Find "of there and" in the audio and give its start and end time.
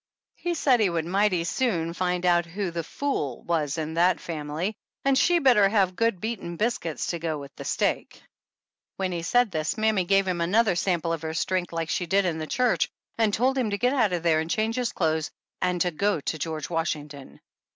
14.11-14.49